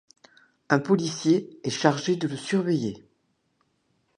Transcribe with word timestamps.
Un 0.69 0.79
policier 0.79 1.59
est 1.63 1.69
chargé 1.69 2.15
de 2.15 2.27
le 2.27 2.35
surveiller. 2.35 3.07